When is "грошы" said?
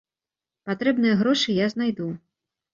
1.21-1.57